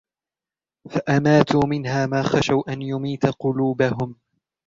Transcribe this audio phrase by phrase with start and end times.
[0.91, 4.15] فَأَمَاتُوا مِنْهَا مَا خَشُوا أَنْ يُمِيتَ قُلُوبَهُمْ